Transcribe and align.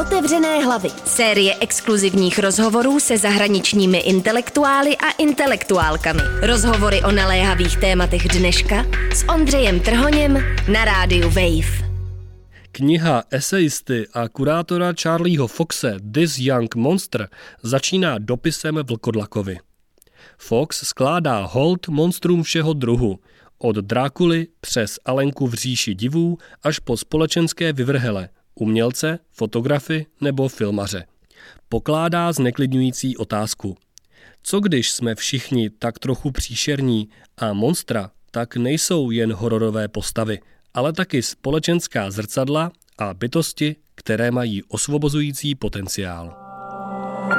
Otevřené 0.00 0.64
hlavy. 0.64 0.88
Série 1.04 1.56
exkluzivních 1.60 2.38
rozhovorů 2.38 3.00
se 3.00 3.18
zahraničními 3.18 3.98
intelektuály 3.98 4.96
a 4.96 5.10
intelektuálkami. 5.10 6.20
Rozhovory 6.42 7.02
o 7.02 7.10
naléhavých 7.10 7.76
tématech 7.76 8.28
dneška 8.28 8.86
s 9.14 9.28
Ondřejem 9.28 9.80
Trhoněm 9.80 10.38
na 10.72 10.84
rádiu 10.84 11.28
Wave. 11.28 11.90
Kniha 12.72 13.22
esejisty 13.30 14.06
a 14.14 14.28
kurátora 14.28 14.92
Charlieho 15.02 15.46
Foxe 15.46 15.96
This 16.14 16.38
Young 16.38 16.74
Monster 16.74 17.28
začíná 17.62 18.18
dopisem 18.18 18.74
Vlkodlakovi. 18.88 19.58
Fox 20.38 20.86
skládá 20.86 21.40
hold 21.40 21.88
monstrům 21.88 22.42
všeho 22.42 22.72
druhu, 22.72 23.18
od 23.58 23.76
Drákuly 23.76 24.46
přes 24.60 24.98
Alenku 25.04 25.46
v 25.46 25.54
říši 25.54 25.94
divů 25.94 26.38
až 26.62 26.78
po 26.78 26.96
společenské 26.96 27.72
vyvrhele, 27.72 28.28
umělce, 28.60 29.18
fotografy 29.30 30.06
nebo 30.20 30.48
filmaře. 30.48 31.04
Pokládá 31.68 32.32
zneklidňující 32.32 33.16
otázku. 33.16 33.76
Co 34.42 34.60
když 34.60 34.90
jsme 34.90 35.14
všichni 35.14 35.70
tak 35.70 35.98
trochu 35.98 36.30
příšerní 36.30 37.08
a 37.38 37.52
monstra 37.52 38.10
tak 38.30 38.56
nejsou 38.56 39.10
jen 39.10 39.32
hororové 39.32 39.88
postavy, 39.88 40.40
ale 40.74 40.92
taky 40.92 41.22
společenská 41.22 42.10
zrcadla 42.10 42.72
a 42.98 43.14
bytosti, 43.14 43.76
které 43.94 44.30
mají 44.30 44.62
osvobozující 44.62 45.54
potenciál. 45.54 46.36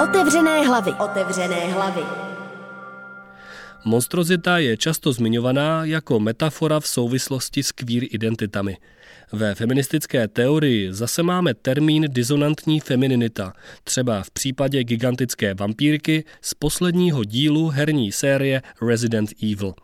Otevřené 0.02 0.66
hlavy. 0.66 0.92
Otevřené 0.92 1.72
hlavy. 1.72 2.31
Monstrozita 3.84 4.58
je 4.58 4.76
často 4.76 5.12
zmiňovaná 5.12 5.84
jako 5.84 6.20
metafora 6.20 6.80
v 6.80 6.86
souvislosti 6.86 7.62
s 7.62 7.72
queer 7.72 8.02
identitami. 8.10 8.76
Ve 9.32 9.54
feministické 9.54 10.28
teorii 10.28 10.92
zase 10.92 11.22
máme 11.22 11.54
termín 11.54 12.06
disonantní 12.08 12.80
femininita, 12.80 13.52
třeba 13.84 14.22
v 14.22 14.30
případě 14.30 14.84
gigantické 14.84 15.54
vampírky 15.54 16.24
z 16.42 16.54
posledního 16.54 17.24
dílu 17.24 17.68
herní 17.68 18.12
série 18.12 18.62
Resident 18.88 19.30
Evil. 19.42 19.74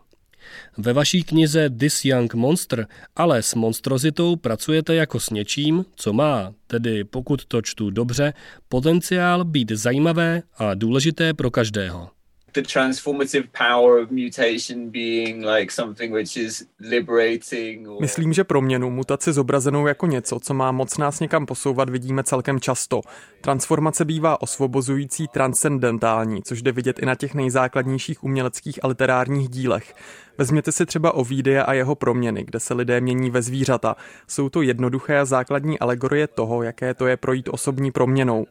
Ve 0.78 0.92
vaší 0.92 1.24
knize 1.24 1.70
This 1.70 2.04
Young 2.04 2.34
Monster 2.34 2.86
ale 3.16 3.42
s 3.42 3.54
monstrozitou 3.54 4.36
pracujete 4.36 4.94
jako 4.94 5.20
s 5.20 5.30
něčím, 5.30 5.84
co 5.96 6.12
má, 6.12 6.54
tedy 6.66 7.04
pokud 7.04 7.44
to 7.44 7.62
čtu 7.62 7.90
dobře, 7.90 8.32
potenciál 8.68 9.44
být 9.44 9.70
zajímavé 9.70 10.42
a 10.58 10.74
důležité 10.74 11.34
pro 11.34 11.50
každého 11.50 12.17
the 12.62 12.68
transformative 12.68 13.48
power 13.52 14.02
of 14.02 14.10
mutation 14.10 14.90
being 14.90 15.46
like 15.46 15.72
something 15.72 16.14
which 16.14 16.36
is 16.36 16.66
liberating. 16.80 17.88
Or... 17.88 18.00
Myslím, 18.00 18.32
že 18.32 18.44
proměnu, 18.44 18.90
mutaci 18.90 19.32
zobrazenou 19.32 19.86
jako 19.86 20.06
něco, 20.06 20.40
co 20.40 20.54
má 20.54 20.72
moc 20.72 20.98
nás 20.98 21.20
někam 21.20 21.46
posouvat, 21.46 21.90
vidíme 21.90 22.22
celkem 22.22 22.60
často. 22.60 23.00
Transformace 23.40 24.04
bývá 24.04 24.42
osvobozující, 24.42 25.28
transcendentální, 25.28 26.42
což 26.42 26.62
jde 26.62 26.72
vidět 26.72 26.98
i 26.98 27.06
na 27.06 27.14
těch 27.14 27.34
nejzákladnějších 27.34 28.24
uměleckých 28.24 28.84
a 28.84 28.86
literárních 28.86 29.48
dílech. 29.48 29.94
Vezměte 30.38 30.72
si 30.72 30.86
třeba 30.86 31.14
o 31.14 31.24
Vídeje 31.24 31.64
a 31.64 31.72
jeho 31.72 31.94
proměny, 31.94 32.44
kde 32.44 32.60
se 32.60 32.74
lidé 32.74 33.00
mění 33.00 33.30
ve 33.30 33.42
zvířata. 33.42 33.96
Jsou 34.26 34.48
to 34.48 34.62
jednoduché 34.62 35.18
a 35.18 35.24
základní 35.24 35.78
alegorie 35.78 36.26
toho, 36.26 36.62
jaké 36.62 36.94
to 36.94 37.06
je 37.06 37.16
projít 37.16 37.48
osobní 37.52 37.90
proměnou. 37.90 38.46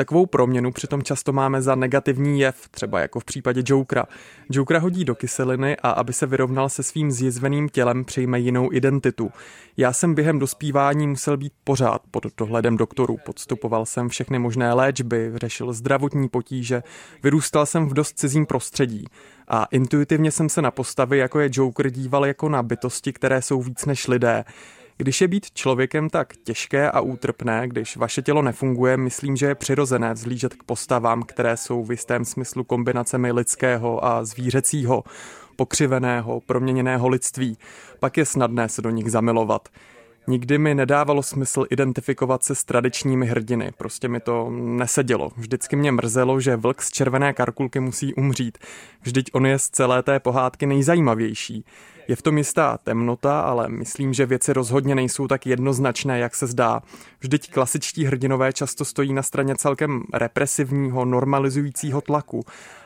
Takovou 0.00 0.26
proměnu 0.26 0.72
přitom 0.72 1.02
často 1.02 1.32
máme 1.32 1.62
za 1.62 1.74
negativní 1.74 2.40
jev, 2.40 2.68
třeba 2.70 3.00
jako 3.00 3.20
v 3.20 3.24
případě 3.24 3.62
Jokera. 3.66 4.04
Jokera 4.50 4.80
hodí 4.80 5.04
do 5.04 5.14
kyseliny 5.14 5.76
a 5.76 5.90
aby 5.90 6.12
se 6.12 6.26
vyrovnal 6.26 6.68
se 6.68 6.82
svým 6.82 7.10
zjizveným 7.10 7.68
tělem, 7.68 8.04
přejme 8.04 8.40
jinou 8.40 8.72
identitu. 8.72 9.30
Já 9.76 9.92
jsem 9.92 10.14
během 10.14 10.38
dospívání 10.38 11.06
musel 11.06 11.36
být 11.36 11.52
pořád 11.64 12.02
pod 12.10 12.26
dohledem 12.36 12.76
doktorů. 12.76 13.16
Podstupoval 13.24 13.86
jsem 13.86 14.08
všechny 14.08 14.38
možné 14.38 14.72
léčby, 14.72 15.32
řešil 15.34 15.72
zdravotní 15.72 16.28
potíže, 16.28 16.82
vyrůstal 17.22 17.66
jsem 17.66 17.88
v 17.88 17.94
dost 17.94 18.18
cizím 18.18 18.46
prostředí. 18.46 19.04
A 19.48 19.64
intuitivně 19.64 20.30
jsem 20.30 20.48
se 20.48 20.62
na 20.62 20.70
postavy, 20.70 21.18
jako 21.18 21.40
je 21.40 21.50
Joker, 21.52 21.90
díval 21.90 22.26
jako 22.26 22.48
na 22.48 22.62
bytosti, 22.62 23.12
které 23.12 23.42
jsou 23.42 23.62
víc 23.62 23.84
než 23.86 24.08
lidé. 24.08 24.44
Když 25.00 25.20
je 25.20 25.28
být 25.28 25.50
člověkem 25.54 26.10
tak 26.10 26.36
těžké 26.44 26.90
a 26.90 27.00
útrpné, 27.00 27.68
když 27.68 27.96
vaše 27.96 28.22
tělo 28.22 28.42
nefunguje, 28.42 28.96
myslím, 28.96 29.36
že 29.36 29.46
je 29.46 29.54
přirozené 29.54 30.14
vzlížet 30.14 30.54
k 30.54 30.62
postavám, 30.62 31.22
které 31.22 31.56
jsou 31.56 31.84
v 31.84 31.90
jistém 31.90 32.24
smyslu 32.24 32.64
kombinacemi 32.64 33.32
lidského 33.32 34.04
a 34.04 34.24
zvířecího, 34.24 35.04
pokřiveného, 35.56 36.40
proměněného 36.40 37.08
lidství. 37.08 37.58
Pak 38.00 38.16
je 38.16 38.24
snadné 38.24 38.68
se 38.68 38.82
do 38.82 38.90
nich 38.90 39.10
zamilovat. 39.10 39.68
Nikdy 40.26 40.58
mi 40.58 40.74
nedávalo 40.74 41.22
smysl 41.22 41.66
identifikovat 41.70 42.44
se 42.44 42.54
s 42.54 42.64
tradičními 42.64 43.26
hrdiny, 43.26 43.72
prostě 43.78 44.08
mi 44.08 44.20
to 44.20 44.50
nesedělo. 44.50 45.30
Vždycky 45.36 45.76
mě 45.76 45.92
mrzelo, 45.92 46.40
že 46.40 46.56
vlk 46.56 46.82
z 46.82 46.90
červené 46.90 47.32
karkulky 47.32 47.80
musí 47.80 48.14
umřít. 48.14 48.58
Vždyť 49.02 49.30
on 49.32 49.46
je 49.46 49.58
z 49.58 49.68
celé 49.68 50.02
té 50.02 50.20
pohádky 50.20 50.66
nejzajímavější. 50.66 51.64
Je 52.10 52.16
v 52.16 52.22
tom 52.22 52.38
jistá 52.38 52.78
temnota, 52.78 53.40
ale 53.40 53.68
myslím, 53.68 54.12
že 54.12 54.26
věci 54.26 54.52
rozhodně 54.52 54.94
nejsou 54.94 55.28
tak 55.28 55.46
jednoznačné, 55.46 56.18
jak 56.18 56.34
se 56.34 56.46
zdá. 56.46 56.82
Vždyť 57.20 57.50
klasičtí 57.50 58.04
hrdinové 58.04 58.52
často 58.52 58.84
stojí 58.84 59.12
na 59.12 59.22
straně 59.22 59.54
celkem 59.56 60.02
represivního, 60.14 61.04
normalizujícího 61.04 62.00
tlaku. 62.00 62.42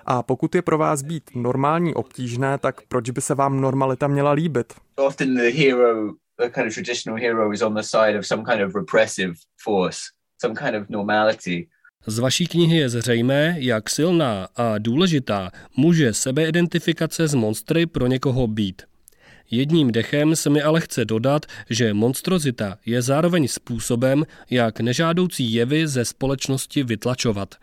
A 0.06 0.22
pokud 0.22 0.54
je 0.54 0.62
pro 0.62 0.78
vás 0.78 1.02
být 1.02 1.30
normální 1.34 1.94
obtížné, 1.94 2.58
tak 2.58 2.80
proč 2.88 3.10
by 3.10 3.20
se 3.20 3.34
vám 3.34 3.60
normalita 3.60 4.06
měla 4.06 4.32
líbit? 4.32 4.74
Often 4.96 5.34
the 5.34 5.50
hero, 5.50 6.12
the 6.40 6.48
kind 6.54 6.66
of 6.66 6.74
traditional 6.74 7.20
hero 7.20 7.52
is 7.52 7.62
on 7.62 7.74
the 7.74 7.82
side 7.82 8.18
of 8.18 8.26
some 8.26 8.42
kind 8.44 8.62
of 8.62 8.74
repressive 8.74 9.34
force, 9.62 9.98
some 10.40 10.54
kind 10.54 10.82
of 10.82 10.88
normality. 10.88 11.68
Z 12.06 12.18
vaší 12.18 12.46
knihy 12.46 12.76
je 12.76 12.88
zřejmé, 12.88 13.56
jak 13.58 13.90
silná 13.90 14.48
a 14.56 14.78
důležitá 14.78 15.50
může 15.76 16.12
sebeidentifikace 16.12 17.28
z 17.28 17.34
monstry 17.34 17.86
pro 17.86 18.06
někoho 18.06 18.46
být. 18.46 18.82
Jedním 19.54 19.92
dechem 19.92 20.36
se 20.36 20.50
mi 20.50 20.62
ale 20.62 20.80
chce 20.80 21.04
dodat, 21.04 21.46
že 21.70 21.94
monstrozita 21.94 22.78
je 22.86 23.02
zároveň 23.02 23.48
způsobem, 23.48 24.24
jak 24.50 24.80
nežádoucí 24.80 25.54
jevy 25.54 25.88
ze 25.88 26.04
společnosti 26.04 26.82
vytlačovat. 26.82 27.54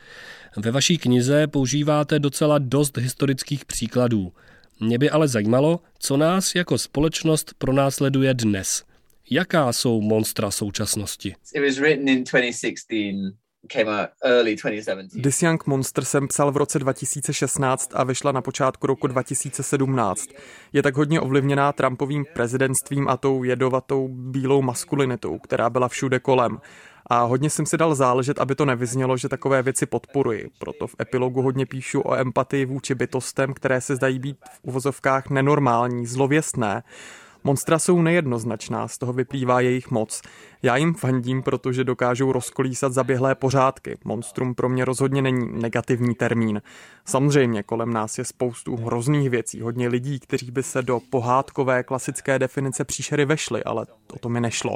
Ve 0.58 0.72
vaší 0.72 0.98
knize 0.98 1.48
používáte 1.48 2.20
docela 2.20 2.58
dost 2.58 2.98
historických 2.98 3.66
příkladů. 3.66 4.34
Mě 4.80 4.98
by 4.98 5.10
ale 5.10 5.28
zajímalo, 5.28 5.80
co 6.00 6.18
nás 6.18 6.56
jako 6.56 6.78
společnost 6.78 7.54
pronásleduje 7.58 8.34
dnes. 8.34 8.84
Jaká 9.30 9.74
jsou 9.74 10.02
monstra 10.02 10.52
současnosti? 10.52 11.36
It 11.56 11.64
was 11.68 11.78
written 11.78 12.10
in 12.10 12.24
2016 12.24 12.88
This 15.24 15.42
Young 15.42 15.66
Monster 15.66 16.06
jsem 16.06 16.28
psal 16.28 16.52
v 16.52 16.58
roce 16.58 16.80
2016 16.80 17.92
a 17.94 18.04
vyšla 18.04 18.32
na 18.32 18.42
počátku 18.42 18.88
roku 18.88 19.08
2017. 19.08 20.26
Je 20.74 20.84
tak 20.84 20.98
hodně 20.98 21.22
ovlivněná 21.22 21.72
Trumpovým 21.72 22.26
prezidentstvím 22.34 23.08
a 23.08 23.18
tou 23.18 23.44
jedovatou 23.44 24.08
bílou 24.08 24.62
maskulinitou, 24.62 25.40
která 25.40 25.70
byla 25.70 25.88
všude 25.88 26.20
kolem. 26.20 26.58
A 27.06 27.22
hodně 27.22 27.50
jsem 27.50 27.66
si 27.66 27.78
dal 27.78 27.96
záležet, 27.96 28.40
aby 28.40 28.56
to 28.56 28.66
nevyznělo, 28.66 29.18
že 29.18 29.30
takové 29.30 29.64
věci 29.64 29.86
podporuji. 29.86 30.50
Proto 30.60 30.88
v 30.88 30.96
epilogu 31.02 31.42
hodně 31.42 31.66
píšu 31.66 32.02
o 32.02 32.16
empatii 32.16 32.66
vůči 32.66 32.96
bytostem, 32.96 33.54
které 33.54 33.82
se 33.82 33.96
zdají 33.96 34.20
být 34.20 34.38
v 34.46 34.60
uvozovkách 34.62 35.30
nenormální, 35.30 36.06
zlověstné. 36.06 36.84
Monstra 37.44 37.80
jsou 37.80 38.02
nejednoznačná, 38.02 38.88
z 38.88 38.98
toho 38.98 39.14
vyplývá 39.14 39.62
jejich 39.62 39.92
moc. 39.92 40.22
Já 40.64 40.78
jim 40.78 40.94
fandím, 40.94 41.44
protože 41.44 41.84
dokážou 41.84 42.32
rozkolísat 42.32 42.94
zaběhlé 42.94 43.36
pořádky. 43.36 43.98
Monstrum 44.06 44.56
pro 44.56 44.70
mě 44.70 44.86
rozhodně 44.86 45.22
není 45.22 45.62
negativní 45.62 46.16
termín. 46.16 46.62
Samozřejmě 47.06 47.64
kolem 47.64 47.94
nás 47.94 48.18
je 48.18 48.26
spoustu 48.26 48.76
hrozných 48.76 49.30
věcí, 49.30 49.62
hodně 49.62 49.88
lidí, 49.88 50.20
kteří 50.20 50.52
by 50.52 50.64
se 50.64 50.82
do 50.82 51.00
pohádkové 51.10 51.84
klasické 51.84 52.40
definice 52.40 52.86
příšery 52.86 53.26
vešli, 53.26 53.64
ale 53.64 53.86
o 54.14 54.20
to 54.20 54.30
mi 54.30 54.42
nešlo. 54.42 54.76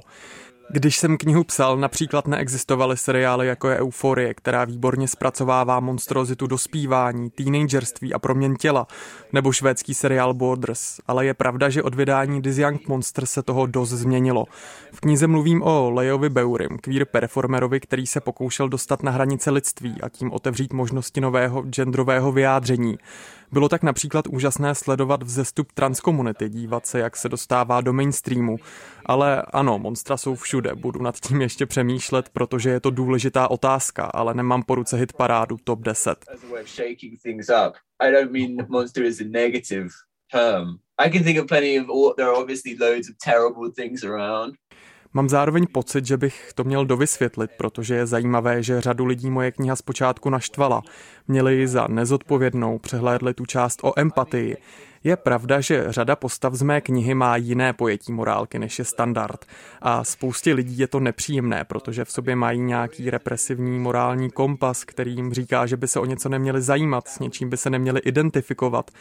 Když 0.69 0.97
jsem 0.97 1.17
knihu 1.17 1.43
psal, 1.43 1.77
například 1.77 2.27
neexistovaly 2.27 2.97
seriály 2.97 3.47
jako 3.47 3.69
je 3.69 3.79
Euforie, 3.79 4.33
která 4.33 4.65
výborně 4.65 5.07
zpracovává 5.07 5.79
monstrozitu 5.79 6.47
dospívání, 6.47 7.29
teenagerství 7.29 8.13
a 8.13 8.19
proměn 8.19 8.55
těla, 8.55 8.87
nebo 9.33 9.51
švédský 9.51 9.93
seriál 9.93 10.33
Borders, 10.33 10.99
ale 11.07 11.25
je 11.25 11.33
pravda, 11.33 11.69
že 11.69 11.83
od 11.83 11.95
vydání 11.95 12.41
This 12.41 12.57
Young 12.57 12.87
Monster 12.87 13.25
se 13.25 13.43
toho 13.43 13.65
dost 13.65 13.89
změnilo. 13.89 14.45
V 14.93 14.99
knize 14.99 15.27
mluvím 15.27 15.63
o 15.63 15.91
Leovi 15.91 16.29
Beurim, 16.29 16.77
queer 16.81 17.05
performerovi, 17.05 17.79
který 17.79 18.07
se 18.07 18.19
pokoušel 18.19 18.69
dostat 18.69 19.03
na 19.03 19.11
hranice 19.11 19.51
lidství 19.51 20.01
a 20.01 20.09
tím 20.09 20.31
otevřít 20.31 20.73
možnosti 20.73 21.21
nového 21.21 21.61
genderového 21.61 22.31
vyjádření. 22.31 22.97
Bylo 23.55 23.69
tak 23.69 23.83
například 23.83 24.27
úžasné 24.27 24.75
sledovat 24.75 25.23
vzestup 25.23 25.71
transkomunity, 25.71 26.49
dívat 26.49 26.87
se, 26.87 26.99
jak 26.99 27.17
se 27.17 27.29
dostává 27.29 27.81
do 27.81 27.93
mainstreamu. 27.93 28.57
Ale 29.05 29.41
ano, 29.41 29.79
monstra 29.79 30.17
jsou 30.17 30.35
všude, 30.35 30.75
budu 30.75 31.01
nad 31.01 31.19
tím 31.19 31.41
ještě 31.41 31.65
přemýšlet, 31.65 32.29
protože 32.29 32.69
je 32.69 32.79
to 32.79 32.89
důležitá 32.89 33.51
otázka, 33.51 34.05
ale 34.05 34.33
nemám 34.33 34.63
po 34.63 34.75
ruce 34.75 34.97
hit 34.97 35.13
parádu 35.13 35.57
top 35.63 35.79
10. 35.79 36.25
Mám 45.15 45.29
zároveň 45.29 45.67
pocit, 45.71 46.05
že 46.05 46.17
bych 46.17 46.51
to 46.55 46.63
měl 46.63 46.85
dovysvětlit, 46.85 47.51
protože 47.57 47.95
je 47.95 48.05
zajímavé, 48.05 48.63
že 48.63 48.81
řadu 48.81 49.05
lidí 49.05 49.29
moje 49.29 49.51
kniha 49.51 49.75
zpočátku 49.75 50.29
naštvala. 50.29 50.81
Měli 51.27 51.55
ji 51.55 51.67
za 51.67 51.87
nezodpovědnou, 51.87 52.79
přehlédli 52.79 53.33
tu 53.33 53.45
část 53.45 53.79
o 53.83 53.99
empatii. 53.99 54.57
Je 55.03 55.15
pravda, 55.17 55.61
že 55.61 55.85
řada 55.87 56.15
postav 56.15 56.53
z 56.53 56.61
mé 56.61 56.81
knihy 56.81 57.13
má 57.13 57.35
jiné 57.35 57.73
pojetí 57.73 58.11
morálky, 58.13 58.59
než 58.59 58.79
je 58.79 58.85
standard. 58.85 59.45
A 59.81 60.03
spoustě 60.03 60.53
lidí 60.53 60.77
je 60.77 60.87
to 60.87 60.99
nepříjemné, 60.99 61.63
protože 61.63 62.05
v 62.05 62.11
sobě 62.11 62.35
mají 62.35 62.59
nějaký 62.61 63.09
represivní 63.09 63.79
morální 63.79 64.31
kompas, 64.31 64.83
který 64.83 65.15
jim 65.15 65.33
říká, 65.33 65.65
že 65.65 65.77
by 65.77 65.87
se 65.87 65.99
o 65.99 66.05
něco 66.05 66.29
neměli 66.29 66.61
zajímat, 66.61 67.07
s 67.07 67.19
něčím 67.19 67.49
by 67.49 67.57
se 67.57 67.69
neměli 67.69 67.99
identifikovat. 67.99 68.91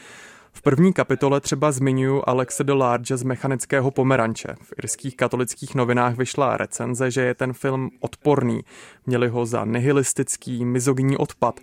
V 0.56 0.62
první 0.62 0.92
kapitole 0.92 1.40
třeba 1.40 1.72
zmiňuji 1.72 2.22
Alexe 2.26 2.64
de 2.64 2.72
Large 2.72 3.16
z 3.16 3.22
Mechanického 3.22 3.90
pomeranče. 3.90 4.54
V 4.62 4.72
irských 4.78 5.16
katolických 5.16 5.74
novinách 5.74 6.16
vyšla 6.16 6.56
recenze, 6.56 7.10
že 7.10 7.20
je 7.20 7.34
ten 7.34 7.52
film 7.52 7.90
odporný. 8.00 8.60
Měli 9.06 9.28
ho 9.28 9.46
za 9.46 9.64
nihilistický, 9.64 10.64
mizogní 10.64 11.16
odpad. 11.16 11.60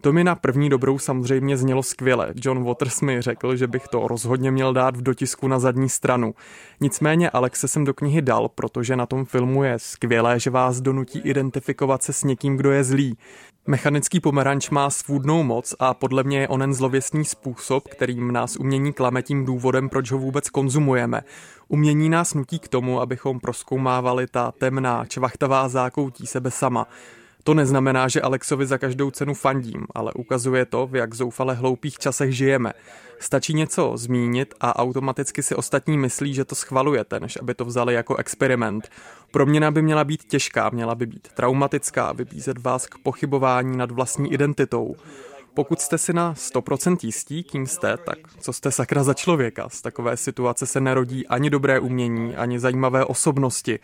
To 0.00 0.12
mi 0.12 0.24
na 0.24 0.34
první 0.34 0.68
dobrou 0.68 0.98
samozřejmě 0.98 1.56
znělo 1.56 1.82
skvěle. 1.82 2.32
John 2.36 2.64
Waters 2.64 3.00
mi 3.00 3.22
řekl, 3.22 3.56
že 3.56 3.66
bych 3.66 3.88
to 3.88 4.08
rozhodně 4.08 4.50
měl 4.50 4.72
dát 4.72 4.96
v 4.96 5.02
dotisku 5.02 5.48
na 5.48 5.58
zadní 5.58 5.88
stranu. 5.88 6.34
Nicméně 6.80 7.30
Alexe 7.30 7.68
jsem 7.68 7.84
do 7.84 7.94
knihy 7.94 8.22
dal, 8.22 8.48
protože 8.48 8.96
na 8.96 9.06
tom 9.06 9.24
filmu 9.24 9.64
je 9.64 9.74
skvělé, 9.78 10.40
že 10.40 10.50
vás 10.50 10.80
donutí 10.80 11.18
identifikovat 11.18 12.02
se 12.02 12.12
s 12.12 12.24
někým, 12.24 12.56
kdo 12.56 12.70
je 12.70 12.84
zlý. 12.84 13.18
Mechanický 13.66 14.20
pomeranč 14.20 14.70
má 14.70 14.90
svůdnou 14.90 15.42
moc 15.42 15.74
a 15.78 15.94
podle 15.94 16.22
mě 16.22 16.40
je 16.40 16.48
onen 16.48 16.74
zlověstný 16.74 17.24
způsob, 17.24 17.88
kterým 17.88 18.32
nás 18.32 18.56
umění 18.56 18.92
klame 18.92 19.22
tím 19.22 19.44
důvodem, 19.44 19.88
proč 19.88 20.10
ho 20.10 20.18
vůbec 20.18 20.50
konzumujeme. 20.50 21.22
Umění 21.68 22.08
nás 22.08 22.34
nutí 22.34 22.58
k 22.58 22.68
tomu, 22.68 23.00
abychom 23.00 23.40
proskoumávali 23.40 24.26
ta 24.26 24.52
temná, 24.52 25.04
čvachtavá 25.06 25.68
zákoutí 25.68 26.26
sebe 26.26 26.50
sama. 26.50 26.88
To 27.44 27.54
neznamená, 27.54 28.08
že 28.08 28.22
Alexovi 28.22 28.66
za 28.66 28.78
každou 28.78 29.10
cenu 29.10 29.34
fandím, 29.34 29.86
ale 29.94 30.12
ukazuje 30.12 30.66
to, 30.66 30.86
v 30.86 30.96
jak 30.96 31.14
zoufale 31.14 31.54
hloupých 31.54 31.98
časech 31.98 32.36
žijeme. 32.36 32.72
Stačí 33.18 33.54
něco 33.54 33.92
zmínit 33.96 34.54
a 34.60 34.78
automaticky 34.78 35.42
si 35.42 35.54
ostatní 35.54 35.98
myslí, 35.98 36.34
že 36.34 36.44
to 36.44 36.54
schvalujete, 36.54 37.20
než 37.20 37.38
aby 37.40 37.54
to 37.54 37.64
vzali 37.64 37.94
jako 37.94 38.16
experiment. 38.16 38.88
Proměna 39.30 39.70
by 39.70 39.82
měla 39.82 40.04
být 40.04 40.24
těžká, 40.24 40.70
měla 40.70 40.94
by 40.94 41.06
být 41.06 41.28
traumatická, 41.34 42.12
vybízet 42.12 42.58
vás 42.58 42.86
k 42.86 42.98
pochybování 42.98 43.76
nad 43.76 43.90
vlastní 43.90 44.32
identitou. 44.32 44.96
Pokud 45.54 45.80
jste 45.80 45.98
si 45.98 46.12
na 46.12 46.34
100% 46.34 46.96
jistí, 47.02 47.44
kým 47.44 47.66
jste, 47.66 47.96
tak 47.96 48.18
co 48.40 48.52
jste 48.52 48.70
sakra 48.70 49.02
za 49.02 49.14
člověka? 49.14 49.68
Z 49.68 49.82
takové 49.82 50.16
situace 50.16 50.66
se 50.66 50.80
nerodí 50.80 51.26
ani 51.26 51.50
dobré 51.50 51.80
umění, 51.80 52.36
ani 52.36 52.60
zajímavé 52.60 53.04
osobnosti. 53.04 53.78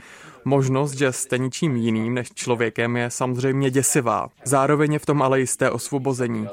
Možnost, 0.45 0.93
že 0.93 1.13
jste 1.13 1.39
ničím 1.39 1.77
jiným 1.77 2.15
než 2.15 2.33
člověkem, 2.35 2.97
je 2.97 3.11
samozřejmě 3.11 3.71
děsivá. 3.71 4.29
Zároveň 4.45 4.93
je 4.93 4.99
v 4.99 5.07
tom 5.07 5.23
ale 5.23 5.41
jisté 5.41 5.71
osvobození. 5.71 6.49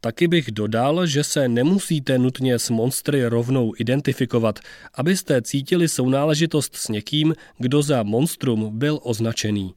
Taky 0.00 0.28
bych 0.28 0.50
dodal, 0.50 1.06
že 1.06 1.24
se 1.24 1.48
nemusíte 1.48 2.18
nutně 2.18 2.58
s 2.58 2.70
monstry 2.70 3.26
rovnou 3.26 3.72
identifikovat, 3.78 4.58
abyste 4.94 5.42
cítili 5.42 5.88
sounáležitost 5.88 6.76
s 6.76 6.88
někým, 6.88 7.34
kdo 7.58 7.82
za 7.82 8.02
monstrum 8.02 8.78
byl 8.78 9.00
označený. 9.02 9.74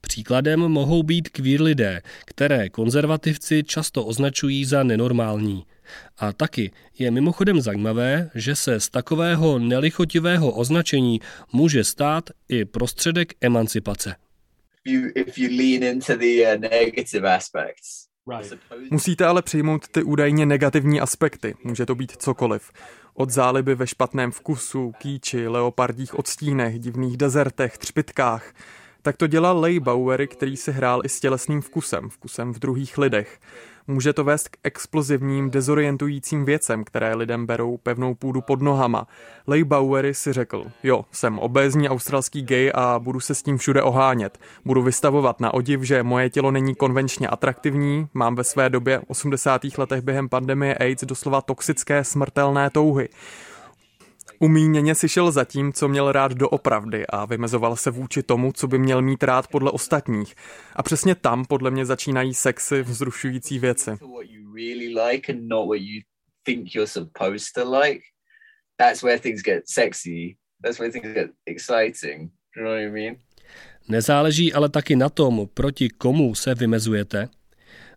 Příkladem 0.00 0.60
mohou 0.60 1.02
být 1.02 1.28
queer 1.28 1.62
lidé, 1.62 2.02
které 2.24 2.68
konzervativci 2.68 3.62
často 3.64 4.04
označují 4.04 4.64
za 4.64 4.82
nenormální. 4.82 5.64
A 6.18 6.32
taky 6.32 6.70
je 6.98 7.10
mimochodem 7.10 7.60
zajímavé, 7.60 8.30
že 8.34 8.56
se 8.56 8.80
z 8.80 8.90
takového 8.90 9.58
nelichotivého 9.58 10.52
označení 10.52 11.20
může 11.52 11.84
stát 11.84 12.30
i 12.48 12.64
prostředek 12.64 13.32
emancipace. 13.40 14.14
If 15.14 15.38
you, 15.38 15.48
lean 15.48 15.82
into 15.82 16.16
the 16.16 16.42
uh, 16.42 16.60
negative 16.60 17.34
aspects, 17.34 18.09
Musíte 18.90 19.26
ale 19.26 19.42
přijmout 19.42 19.88
ty 19.88 20.02
údajně 20.02 20.46
negativní 20.46 21.00
aspekty. 21.00 21.54
Může 21.64 21.86
to 21.86 21.94
být 21.94 22.12
cokoliv. 22.12 22.72
Od 23.14 23.30
záliby 23.30 23.74
ve 23.74 23.86
špatném 23.86 24.30
vkusu, 24.30 24.92
kýči, 24.98 25.48
leopardích 25.48 26.18
odstínech, 26.18 26.78
divných 26.78 27.16
dezertech, 27.16 27.78
třpitkách. 27.78 28.52
Tak 29.02 29.16
to 29.16 29.26
dělal 29.26 29.60
Leigh 29.60 29.80
Bowery, 29.80 30.28
který 30.28 30.56
si 30.56 30.72
hrál 30.72 31.00
i 31.04 31.08
s 31.08 31.20
tělesným 31.20 31.60
vkusem, 31.60 32.08
vkusem 32.08 32.54
v 32.54 32.58
druhých 32.58 32.98
lidech. 32.98 33.40
Může 33.86 34.12
to 34.12 34.24
vést 34.24 34.48
k 34.48 34.56
explozivním, 34.64 35.50
dezorientujícím 35.50 36.44
věcem, 36.44 36.84
které 36.84 37.14
lidem 37.14 37.46
berou 37.46 37.76
pevnou 37.76 38.14
půdu 38.14 38.40
pod 38.40 38.62
nohama. 38.62 39.06
Leigh 39.46 39.64
Bowery 39.64 40.14
si 40.14 40.32
řekl, 40.32 40.64
jo, 40.82 41.04
jsem 41.12 41.38
obézní 41.38 41.88
australský 41.88 42.42
gay 42.42 42.72
a 42.74 42.98
budu 42.98 43.20
se 43.20 43.34
s 43.34 43.42
tím 43.42 43.58
všude 43.58 43.82
ohánět. 43.82 44.38
Budu 44.64 44.82
vystavovat 44.82 45.40
na 45.40 45.54
odiv, 45.54 45.82
že 45.82 46.02
moje 46.02 46.30
tělo 46.30 46.50
není 46.50 46.74
konvenčně 46.74 47.28
atraktivní, 47.28 48.08
mám 48.14 48.34
ve 48.34 48.44
své 48.44 48.70
době 48.70 49.00
80. 49.06 49.60
letech 49.78 50.00
během 50.00 50.28
pandemie 50.28 50.74
AIDS 50.74 51.04
doslova 51.04 51.40
toxické 51.40 52.04
smrtelné 52.04 52.70
touhy. 52.70 53.08
Umíněně 54.42 54.94
si 54.94 55.08
šel 55.08 55.32
za 55.32 55.44
tím, 55.44 55.72
co 55.72 55.88
měl 55.88 56.12
rád 56.12 56.32
doopravdy 56.32 57.06
a 57.06 57.24
vymezoval 57.24 57.76
se 57.76 57.90
vůči 57.90 58.22
tomu, 58.22 58.52
co 58.52 58.66
by 58.68 58.78
měl 58.78 59.02
mít 59.02 59.22
rád 59.22 59.48
podle 59.48 59.70
ostatních. 59.70 60.34
A 60.76 60.82
přesně 60.82 61.14
tam 61.14 61.44
podle 61.44 61.70
mě 61.70 61.86
začínají 61.86 62.34
sexy 62.34 62.82
vzrušující 62.82 63.58
věci. 63.58 63.90
Nezáleží 73.88 74.52
ale 74.52 74.68
taky 74.68 74.96
na 74.96 75.08
tom, 75.08 75.48
proti 75.54 75.88
komu 75.88 76.34
se 76.34 76.54
vymezujete– 76.54 77.28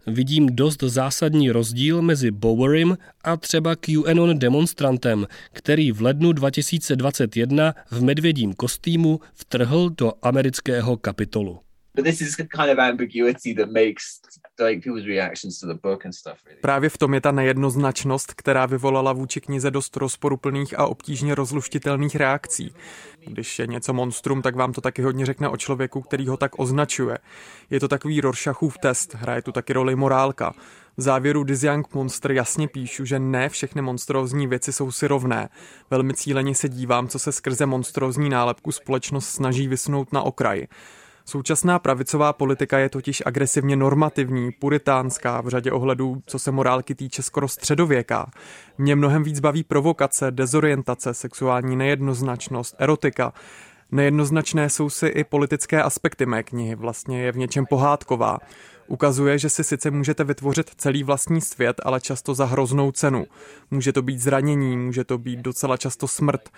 vidím 0.07 0.55
dost 0.55 0.83
zásadní 0.83 1.51
rozdíl 1.51 2.01
mezi 2.01 2.31
Bowerym 2.31 2.97
a 3.23 3.37
třeba 3.37 3.75
QAnon 3.75 4.39
demonstrantem, 4.39 5.27
který 5.51 5.91
v 5.91 6.01
lednu 6.01 6.31
2021 6.33 7.73
v 7.91 8.03
medvědím 8.03 8.53
kostýmu 8.53 9.19
vtrhl 9.33 9.89
do 9.89 10.13
amerického 10.21 10.97
kapitolu. 10.97 11.59
Právě 16.61 16.89
v 16.89 16.97
tom 16.97 17.13
je 17.13 17.21
ta 17.21 17.31
nejednoznačnost, 17.31 18.33
která 18.33 18.65
vyvolala 18.65 19.13
vůči 19.13 19.41
knize 19.41 19.71
dost 19.71 19.97
rozporuplných 19.97 20.79
a 20.79 20.85
obtížně 20.85 21.35
rozluštitelných 21.35 22.15
reakcí. 22.15 22.73
Když 23.27 23.59
je 23.59 23.67
něco 23.67 23.93
monstrum, 23.93 24.41
tak 24.41 24.55
vám 24.55 24.73
to 24.73 24.81
taky 24.81 25.01
hodně 25.01 25.25
řekne 25.25 25.49
o 25.49 25.57
člověku, 25.57 26.01
který 26.01 26.27
ho 26.27 26.37
tak 26.37 26.59
označuje. 26.59 27.17
Je 27.69 27.79
to 27.79 27.87
takový 27.87 28.21
Rorschachův 28.21 28.77
test, 28.77 29.15
hraje 29.15 29.41
tu 29.41 29.51
taky 29.51 29.73
roli 29.73 29.95
morálka. 29.95 30.53
V 30.97 31.01
závěru 31.01 31.45
Young 31.63 31.93
Monster 31.93 32.31
jasně 32.31 32.67
píšu, 32.67 33.05
že 33.05 33.19
ne 33.19 33.49
všechny 33.49 33.81
monstrózní 33.81 34.47
věci 34.47 34.73
jsou 34.73 34.91
si 34.91 35.07
rovné. 35.07 35.49
Velmi 35.89 36.13
cíleně 36.13 36.55
se 36.55 36.69
dívám, 36.69 37.07
co 37.07 37.19
se 37.19 37.31
skrze 37.31 37.65
monstrózní 37.65 38.29
nálepku 38.29 38.71
společnost 38.71 39.29
snaží 39.29 39.67
vysunout 39.67 40.13
na 40.13 40.21
okraj. 40.21 40.67
Současná 41.25 41.79
pravicová 41.79 42.33
politika 42.33 42.79
je 42.79 42.89
totiž 42.89 43.23
agresivně 43.25 43.75
normativní, 43.75 44.51
puritánská, 44.51 45.41
v 45.41 45.47
řadě 45.47 45.71
ohledů, 45.71 46.23
co 46.25 46.39
se 46.39 46.51
morálky 46.51 46.95
týče 46.95 47.21
skoro 47.21 47.47
středověká. 47.47 48.31
Mě 48.77 48.95
mnohem 48.95 49.23
víc 49.23 49.39
baví 49.39 49.63
provokace, 49.63 50.31
dezorientace, 50.31 51.13
sexuální 51.13 51.75
nejednoznačnost, 51.75 52.75
erotika. 52.79 53.33
Nejednoznačné 53.91 54.69
jsou 54.69 54.89
si 54.89 55.07
i 55.07 55.23
politické 55.23 55.83
aspekty 55.83 56.25
mé 56.25 56.43
knihy, 56.43 56.75
vlastně 56.75 57.23
je 57.23 57.31
v 57.31 57.37
něčem 57.37 57.65
pohádková. 57.65 58.37
Ukazuje, 58.87 59.37
že 59.37 59.49
si 59.49 59.63
sice 59.63 59.91
můžete 59.91 60.23
vytvořit 60.23 60.71
celý 60.77 61.03
vlastní 61.03 61.41
svět, 61.41 61.81
ale 61.83 62.01
často 62.01 62.33
za 62.33 62.45
hroznou 62.45 62.91
cenu. 62.91 63.25
Může 63.71 63.93
to 63.93 64.01
být 64.01 64.19
zranění, 64.19 64.77
může 64.77 65.03
to 65.03 65.17
být 65.17 65.39
docela 65.39 65.77
často 65.77 66.07
smrt. 66.07 66.49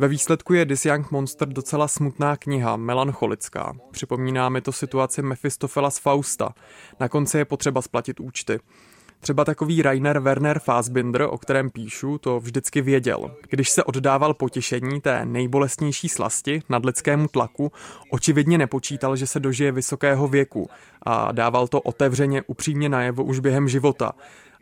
Ve 0.00 0.08
výsledku 0.08 0.54
je 0.54 0.66
This 0.66 0.84
Young 0.84 1.10
Monster 1.10 1.48
docela 1.48 1.88
smutná 1.88 2.36
kniha, 2.36 2.76
melancholická. 2.76 3.76
Připomíná 3.90 4.48
mi 4.48 4.60
to 4.60 4.72
situaci 4.72 5.22
Mephistofela 5.22 5.90
z 5.90 5.98
Fausta. 5.98 6.54
Na 7.00 7.08
konci 7.08 7.38
je 7.38 7.44
potřeba 7.44 7.82
splatit 7.82 8.20
účty. 8.20 8.60
Třeba 9.20 9.44
takový 9.44 9.82
Rainer 9.82 10.18
Werner 10.18 10.58
Fassbinder, 10.58 11.22
o 11.22 11.38
kterém 11.38 11.70
píšu, 11.70 12.18
to 12.18 12.40
vždycky 12.40 12.80
věděl. 12.80 13.30
Když 13.50 13.70
se 13.70 13.84
oddával 13.84 14.34
potěšení 14.34 15.00
té 15.00 15.24
nejbolestnější 15.24 16.08
slasti 16.08 16.62
nad 16.68 16.84
lidskému 16.84 17.28
tlaku, 17.28 17.72
očividně 18.10 18.58
nepočítal, 18.58 19.16
že 19.16 19.26
se 19.26 19.40
dožije 19.40 19.72
vysokého 19.72 20.28
věku 20.28 20.70
a 21.02 21.32
dával 21.32 21.68
to 21.68 21.80
otevřeně 21.80 22.42
upřímně 22.46 22.88
najevo 22.88 23.24
už 23.24 23.38
během 23.38 23.68
života. 23.68 24.12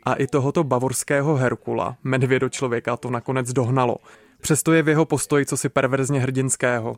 A 0.03 0.13
i 0.13 0.27
tohoto 0.27 0.63
bavorského 0.63 1.35
Herkula, 1.35 1.97
medvědo 2.03 2.49
člověka, 2.49 2.97
to 2.97 3.09
nakonec 3.09 3.53
dohnalo. 3.53 3.97
Přesto 4.41 4.73
je 4.73 4.83
v 4.83 4.87
jeho 4.87 5.05
postoji 5.05 5.45
co 5.45 5.57
si 5.57 5.69
perverzně 5.69 6.19
hrdinského. 6.19 6.97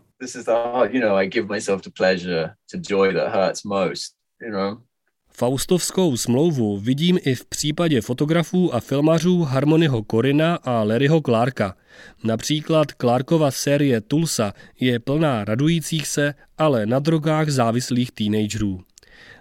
Faustovskou 5.32 6.18
smlouvu 6.18 6.80
vidím 6.80 7.20
i 7.26 7.36
v 7.36 7.46
případě 7.46 8.02
fotografů 8.02 8.74
a 8.74 8.80
filmařů 8.80 9.42
Harmonyho 9.42 10.04
Korina 10.04 10.56
a 10.56 10.84
Larryho 10.84 11.22
Clarka. 11.22 11.76
Například 12.24 12.88
Clarkova 13.02 13.52
série 13.52 14.02
Tulsa 14.02 14.54
je 14.80 15.00
plná 15.00 15.46
radujících 15.46 16.08
se, 16.08 16.34
ale 16.58 16.86
na 16.86 17.00
drogách 17.00 17.50
závislých 17.50 18.12
teenagerů. 18.12 18.82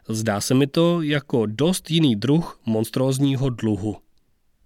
Zdá 0.09 0.41
se 0.41 0.55
mi 0.55 0.67
to 0.67 1.03
jako 1.03 1.47
dost 1.47 1.91
jiný 1.91 2.17
druh 2.17 2.61
monstrózního 2.67 3.51
dluhu. 3.51 3.97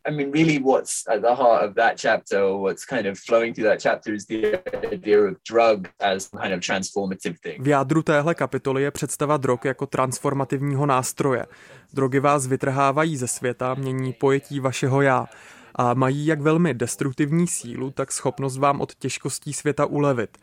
I 0.09 0.11
mean, 0.11 0.33
really, 0.33 0.59
what's 0.59 1.05
at 1.09 1.21
the 1.21 1.35
heart 1.35 1.63
of 1.69 1.75
that 1.75 1.97
chapter, 1.97 2.43
or 2.43 2.61
what's 2.61 2.85
kind 2.85 3.07
of 3.07 3.19
flowing 3.19 3.55
through 3.55 3.71
that 3.71 3.81
chapter, 3.81 4.15
is 4.15 4.27
the 4.27 4.59
idea 4.93 5.21
of 5.21 5.37
drug 5.49 5.89
as 6.01 6.29
kind 6.29 6.55
of 6.55 6.61
transformative 6.61 7.37
thing. 7.43 7.63
V 7.63 7.69
jádru 7.69 8.03
téhle 8.03 8.35
kapitoly 8.35 8.83
je 8.83 8.91
představa 8.91 9.37
drog 9.37 9.65
jako 9.65 9.87
transformativního 9.87 10.87
nástroje. 10.87 11.47
Drogy 11.93 12.21
vás 12.21 12.47
vytrhávají 12.47 13.17
ze 13.17 13.29
světa, 13.29 13.75
mění 13.75 14.13
pojetí 14.13 14.61
vašeho 14.61 15.03
já 15.03 15.27
a 15.75 15.95
mají 15.95 16.27
jak 16.27 16.41
velmi 16.41 16.75
destruktivní 16.75 17.47
sílu, 17.47 17.91
tak 17.91 18.13
schopnost 18.13 18.59
vám 18.59 18.81
od 18.81 18.95
těžkostí 18.95 19.53
světa 19.53 19.87
ulevit. 19.87 20.39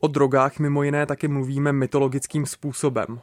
O 0.00 0.06
drogách 0.06 0.58
mimo 0.58 0.82
jiné 0.82 1.06
taky 1.06 1.28
mluvíme 1.28 1.72
mytologickým 1.72 2.46
způsobem. 2.46 3.20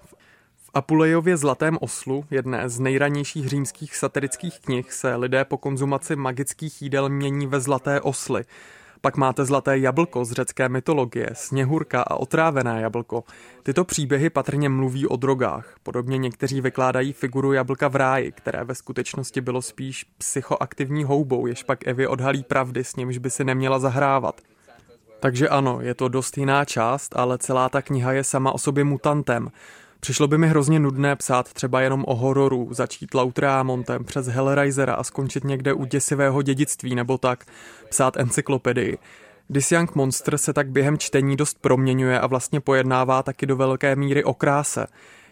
Apulejově 0.73 1.37
Zlatém 1.37 1.77
oslu, 1.81 2.25
jedné 2.31 2.69
z 2.69 2.79
nejranějších 2.79 3.49
římských 3.49 3.95
satirických 3.95 4.59
knih, 4.59 4.93
se 4.93 5.15
lidé 5.15 5.45
po 5.45 5.57
konzumaci 5.57 6.15
magických 6.15 6.81
jídel 6.81 7.09
mění 7.09 7.47
ve 7.47 7.59
zlaté 7.59 8.01
osly. 8.01 8.43
Pak 9.01 9.17
máte 9.17 9.45
zlaté 9.45 9.77
jablko 9.77 10.25
z 10.25 10.31
řecké 10.31 10.69
mytologie, 10.69 11.29
sněhurka 11.33 12.01
a 12.01 12.15
otrávené 12.15 12.81
jablko. 12.81 13.23
Tyto 13.63 13.85
příběhy 13.85 14.29
patrně 14.29 14.69
mluví 14.69 15.07
o 15.07 15.15
drogách. 15.15 15.75
Podobně 15.83 16.17
někteří 16.17 16.61
vykládají 16.61 17.13
figuru 17.13 17.53
jablka 17.53 17.87
v 17.87 17.95
ráji, 17.95 18.31
které 18.31 18.63
ve 18.63 18.75
skutečnosti 18.75 19.41
bylo 19.41 19.61
spíš 19.61 20.05
psychoaktivní 20.17 21.03
houbou, 21.03 21.47
jež 21.47 21.63
pak 21.63 21.87
Evě 21.87 22.07
odhalí 22.07 22.43
pravdy, 22.43 22.83
s 22.83 22.95
nímž 22.95 23.17
by 23.17 23.29
si 23.29 23.43
neměla 23.43 23.79
zahrávat. 23.79 24.41
Takže 25.19 25.49
ano, 25.49 25.81
je 25.81 25.93
to 25.93 26.07
dost 26.07 26.37
jiná 26.37 26.65
část, 26.65 27.15
ale 27.15 27.37
celá 27.37 27.69
ta 27.69 27.81
kniha 27.81 28.11
je 28.11 28.23
sama 28.23 28.51
o 28.51 28.57
sobě 28.57 28.83
mutantem. 28.83 29.51
Přišlo 30.01 30.27
by 30.27 30.37
mi 30.37 30.47
hrozně 30.47 30.79
nudné 30.79 31.15
psát 31.15 31.53
třeba 31.53 31.81
jenom 31.81 32.03
o 32.07 32.15
hororu, 32.15 32.67
začít 32.71 33.13
Lautreamontem 33.13 34.03
přes 34.03 34.27
Hellraisera 34.27 34.93
a 34.93 35.03
skončit 35.03 35.43
někde 35.43 35.73
u 35.73 35.85
děsivého 35.85 36.41
dědictví 36.41 36.95
nebo 36.95 37.17
tak, 37.17 37.45
psát 37.89 38.17
encyklopedii. 38.17 38.97
This 39.53 39.71
Young 39.71 39.95
Monster 39.95 40.37
se 40.37 40.53
tak 40.53 40.69
během 40.69 40.97
čtení 40.97 41.37
dost 41.37 41.57
proměňuje 41.61 42.19
a 42.19 42.27
vlastně 42.27 42.59
pojednává 42.59 43.23
taky 43.23 43.45
do 43.45 43.55
velké 43.55 43.95
míry 43.95 44.23
o 44.23 44.33
kráse. 44.33 44.87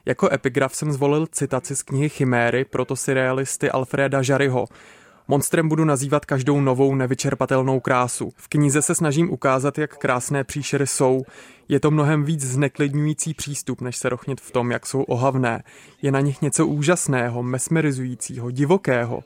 Jako 0.05 0.33
epigraf 0.33 0.75
jsem 0.75 0.91
zvolil 0.91 1.27
citaci 1.27 1.75
z 1.75 1.83
knihy 1.83 2.09
Chiméry, 2.09 2.65
proto 2.65 2.95
si 2.95 3.13
realisty 3.13 3.71
Alfreda 3.71 4.21
Žaryho. 4.21 4.65
Monstrem 5.31 5.69
budu 5.69 5.85
nazývat 5.85 6.25
každou 6.25 6.61
novou 6.61 6.95
nevyčerpatelnou 6.95 7.79
krásu. 7.79 8.31
V 8.35 8.47
knize 8.47 8.81
se 8.81 8.95
snažím 8.95 9.31
ukázat, 9.31 9.77
jak 9.77 9.97
krásné 9.97 10.43
příšery 10.43 10.87
jsou. 10.87 11.23
Je 11.67 11.79
to 11.79 11.91
mnohem 11.91 12.23
víc 12.23 12.45
zneklidňující 12.45 13.33
přístup, 13.33 13.81
než 13.81 13.97
se 13.97 14.09
rochnit 14.09 14.41
v 14.41 14.51
tom, 14.51 14.71
jak 14.71 14.85
jsou 14.85 15.01
ohavné. 15.01 15.63
Je 16.01 16.11
na 16.11 16.19
nich 16.19 16.41
něco 16.41 16.67
úžasného, 16.67 17.43
mesmerizujícího, 17.43 18.51
divokého. 18.51 19.23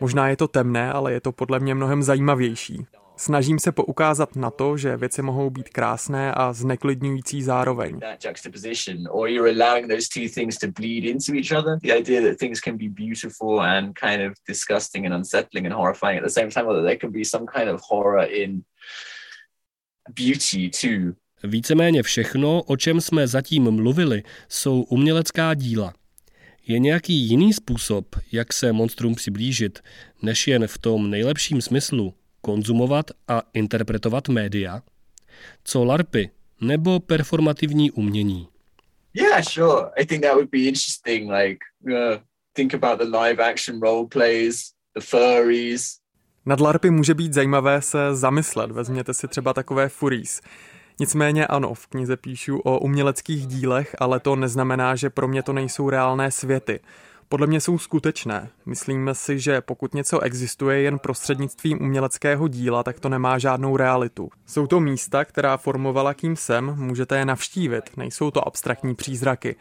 Možná 0.00 0.28
je 0.28 0.36
to 0.36 0.48
temné, 0.48 0.92
ale 0.92 1.12
je 1.12 1.20
to 1.20 1.32
podle 1.32 1.60
mě 1.60 1.74
mnohem 1.74 2.02
zajímavější. 2.02 2.86
Snažím 3.18 3.58
se 3.58 3.72
poukázat 3.72 4.36
na 4.36 4.50
to, 4.50 4.76
že 4.76 4.96
věci 4.96 5.22
mohou 5.22 5.50
být 5.50 5.68
krásné 5.68 6.32
a 6.32 6.52
zneklidňující 6.52 7.42
zároveň. 7.42 8.00
Víceméně 21.44 22.02
všechno, 22.02 22.62
o 22.62 22.76
čem 22.76 23.00
jsme 23.00 23.28
zatím 23.28 23.70
mluvili, 23.70 24.22
jsou 24.48 24.82
umělecká 24.82 25.54
díla. 25.54 25.94
Je 26.66 26.78
nějaký 26.78 27.14
jiný 27.14 27.52
způsob, 27.52 28.16
jak 28.32 28.52
se 28.52 28.72
monstrum 28.72 29.14
přiblížit, 29.14 29.78
než 30.22 30.48
jen 30.48 30.66
v 30.66 30.78
tom 30.78 31.10
nejlepším 31.10 31.62
smyslu 31.62 32.14
konzumovat 32.46 33.10
a 33.28 33.42
interpretovat 33.52 34.28
média? 34.28 34.82
Co 35.64 35.84
LARPy 35.84 36.30
nebo 36.60 37.00
performativní 37.00 37.90
umění? 37.90 38.48
Yeah, 39.14 39.42
sure. 39.42 39.90
I 39.96 40.06
think 40.06 40.22
that 40.22 40.34
would 40.34 40.50
be 40.50 40.58
interesting. 40.58 41.30
Like, 41.30 41.58
uh, 41.86 42.18
think 42.52 42.74
about 42.74 42.98
the 42.98 43.18
live 43.18 43.44
action 43.44 43.80
role 43.80 44.06
plays, 44.08 44.70
the 44.94 45.00
furries. 45.00 45.96
Nad 46.46 46.60
LARPy 46.60 46.90
může 46.90 47.14
být 47.14 47.34
zajímavé 47.34 47.82
se 47.82 48.14
zamyslet. 48.14 48.70
Vezměte 48.70 49.14
si 49.14 49.28
třeba 49.28 49.52
takové 49.52 49.88
furies. 49.88 50.40
Nicméně 51.00 51.46
ano, 51.46 51.74
v 51.74 51.86
knize 51.86 52.16
píšu 52.16 52.58
o 52.58 52.78
uměleckých 52.78 53.46
dílech, 53.46 53.96
ale 53.98 54.20
to 54.20 54.36
neznamená, 54.36 54.96
že 54.96 55.10
pro 55.10 55.28
mě 55.28 55.42
to 55.42 55.52
nejsou 55.52 55.90
reálné 55.90 56.30
světy 56.30 56.80
podle 57.28 57.46
mě 57.46 57.60
jsou 57.60 57.78
skutečné. 57.78 58.48
Myslíme 58.66 59.14
si, 59.14 59.38
že 59.38 59.60
pokud 59.60 59.94
něco 59.94 60.20
existuje 60.20 60.80
jen 60.80 60.98
prostřednictvím 60.98 61.82
uměleckého 61.82 62.48
díla, 62.48 62.82
tak 62.82 63.00
to 63.00 63.08
nemá 63.08 63.38
žádnou 63.38 63.76
realitu. 63.76 64.30
Jsou 64.46 64.66
to 64.66 64.80
místa, 64.80 65.24
která 65.24 65.56
formovala 65.56 66.14
kým 66.14 66.36
jsem, 66.36 66.74
můžete 66.76 67.18
je 67.18 67.24
navštívit, 67.24 67.96
nejsou 67.96 68.30
to 68.30 68.46
abstraktní 68.46 68.94
přízraky. 68.94 69.56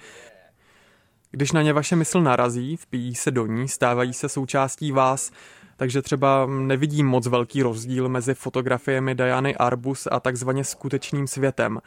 Když 1.31 1.51
na 1.51 1.61
ně 1.61 1.73
vaše 1.73 1.95
mysl 1.95 2.21
narazí, 2.21 2.77
vpíjí 2.77 3.15
se 3.15 3.31
do 3.31 3.45
ní, 3.45 3.67
stávají 3.67 4.13
se 4.13 4.29
součástí 4.29 4.91
vás, 4.91 5.31
takže 5.77 6.01
třeba 6.01 6.45
nevidím 6.45 7.07
moc 7.07 7.27
velký 7.27 7.63
rozdíl 7.63 8.09
mezi 8.09 8.33
fotografiemi 8.33 9.15
Diany 9.15 9.55
Arbus 9.55 10.07
a 10.11 10.19
takzvaně 10.19 10.63
skutečným 10.63 11.27
světem. 11.27 11.79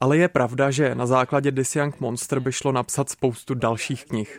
Ale 0.00 0.18
je 0.18 0.28
pravda, 0.28 0.70
že 0.70 0.94
na 0.94 1.06
základě 1.06 1.52
This 1.52 1.76
Young 1.76 2.00
Monster 2.00 2.40
by 2.40 2.52
šlo 2.52 2.72
napsat 2.72 3.10
spoustu 3.10 3.54
dalších 3.54 4.04
knih. 4.04 4.38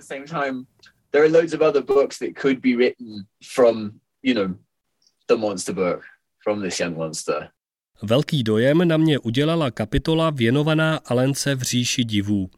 Velký 8.03 8.43
dojem 8.43 8.87
na 8.87 8.97
mě 8.97 9.19
udělala 9.19 9.71
kapitola 9.71 10.29
věnovaná 10.29 10.99
Alence 11.05 11.55
v 11.55 11.61
říši 11.61 12.03
divů. 12.03 12.49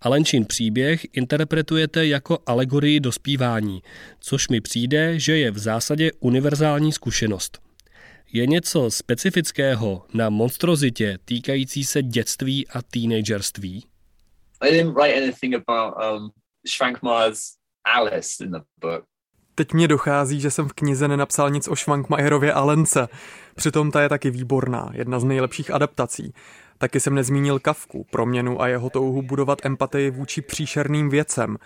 Alenčin 0.00 0.44
příběh 0.44 1.06
interpretujete 1.12 2.06
jako 2.06 2.38
alegorii 2.46 3.00
dospívání, 3.00 3.82
což 4.20 4.48
mi 4.48 4.60
přijde, 4.60 5.18
že 5.18 5.38
je 5.38 5.50
v 5.50 5.58
zásadě 5.58 6.12
univerzální 6.20 6.92
zkušenost. 6.92 7.69
Je 8.32 8.46
něco 8.46 8.90
specifického 8.90 10.06
na 10.14 10.30
monstrozitě 10.30 11.18
týkající 11.24 11.84
se 11.84 12.02
dětství 12.02 12.68
a 12.68 12.82
teenagerství? 12.82 13.86
I 14.60 14.70
didn't 14.70 14.94
write 14.94 15.22
anything 15.22 15.54
about 15.54 15.94
um, 15.94 16.30
Schwankmajer's 16.68 17.40
Alice 17.84 18.44
in 18.44 18.50
the 18.50 18.60
book. 18.80 19.04
Teď 19.54 19.72
mě 19.72 19.88
dochází, 19.88 20.40
že 20.40 20.50
jsem 20.50 20.68
v 20.68 20.72
knize 20.72 21.08
nenapsal 21.08 21.50
nic 21.50 21.68
o 21.68 21.76
Schwankmajerově 21.76 22.52
Alence. 22.52 23.08
Přitom 23.54 23.90
ta 23.90 24.02
je 24.02 24.08
taky 24.08 24.30
výborná, 24.30 24.90
jedna 24.92 25.20
z 25.20 25.24
nejlepších 25.24 25.70
adaptací. 25.70 26.34
Taky 26.78 27.00
jsem 27.00 27.14
nezmínil 27.14 27.58
Kavku, 27.58 28.06
proměnu 28.10 28.62
a 28.62 28.68
jeho 28.68 28.90
touhu 28.90 29.22
budovat 29.22 29.58
empatii 29.64 30.10
vůči 30.10 30.42
příšerným 30.42 31.10
věcem. 31.10 31.56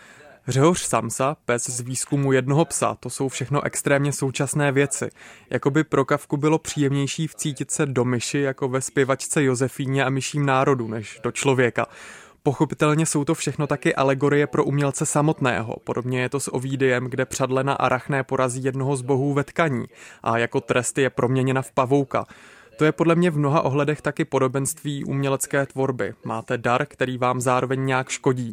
Řehoř 0.48 0.82
Samsa, 0.82 1.36
pes 1.44 1.70
z 1.70 1.80
výzkumu 1.80 2.32
jednoho 2.32 2.64
psa, 2.64 2.96
to 3.00 3.10
jsou 3.10 3.28
všechno 3.28 3.64
extrémně 3.64 4.12
současné 4.12 4.72
věci. 4.72 5.10
Jakoby 5.50 5.84
pro 5.84 6.04
Kavku 6.04 6.36
bylo 6.36 6.58
příjemnější 6.58 7.26
vcítit 7.26 7.70
se 7.70 7.86
do 7.86 8.04
myši 8.04 8.38
jako 8.38 8.68
ve 8.68 8.80
zpěvačce 8.80 9.44
Josefíně 9.44 10.04
a 10.04 10.10
myším 10.10 10.46
národu, 10.46 10.88
než 10.88 11.20
do 11.22 11.32
člověka. 11.32 11.86
Pochopitelně 12.42 13.06
jsou 13.06 13.24
to 13.24 13.34
všechno 13.34 13.66
taky 13.66 13.94
alegorie 13.94 14.46
pro 14.46 14.64
umělce 14.64 15.06
samotného. 15.06 15.76
Podobně 15.84 16.20
je 16.20 16.28
to 16.28 16.40
s 16.40 16.54
Ovídiem, 16.54 17.06
kde 17.06 17.24
přadlena 17.24 17.74
Arachné 17.74 18.24
porazí 18.24 18.64
jednoho 18.64 18.96
z 18.96 19.02
bohů 19.02 19.32
ve 19.34 19.44
tkaní 19.44 19.84
a 20.22 20.38
jako 20.38 20.60
trest 20.60 20.98
je 20.98 21.10
proměněna 21.10 21.62
v 21.62 21.72
pavouka. 21.72 22.26
To 22.78 22.84
je 22.84 22.92
podle 22.92 23.14
mě 23.14 23.30
v 23.30 23.38
mnoha 23.38 23.62
ohledech 23.62 24.02
taky 24.02 24.24
podobenství 24.24 25.04
umělecké 25.04 25.66
tvorby. 25.66 26.14
Máte 26.24 26.58
dar, 26.58 26.86
který 26.86 27.18
vám 27.18 27.40
zároveň 27.40 27.86
nějak 27.86 28.08
škodí. 28.08 28.52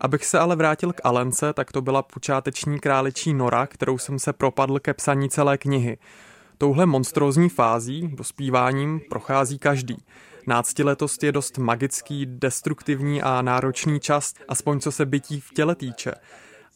Abych 0.00 0.24
se 0.24 0.38
ale 0.38 0.56
vrátil 0.56 0.92
k 0.92 1.00
Alence, 1.04 1.52
tak 1.52 1.72
to 1.72 1.82
byla 1.82 2.02
počáteční 2.02 2.80
králičí 2.80 3.34
nora, 3.34 3.66
kterou 3.66 3.98
jsem 3.98 4.18
se 4.18 4.32
propadl 4.32 4.78
ke 4.78 4.94
psaní 4.94 5.30
celé 5.30 5.58
knihy. 5.58 5.98
Touhle 6.58 6.86
monstrózní 6.86 7.48
fází, 7.48 8.08
dospíváním, 8.08 9.00
prochází 9.10 9.58
každý. 9.58 9.96
Náctiletost 10.46 11.22
je 11.22 11.32
dost 11.32 11.58
magický, 11.58 12.26
destruktivní 12.26 13.22
a 13.22 13.42
náročný 13.42 14.00
čas, 14.00 14.34
aspoň 14.48 14.80
co 14.80 14.92
se 14.92 15.06
bytí 15.06 15.40
v 15.40 15.50
těle 15.50 15.74
týče. 15.74 16.12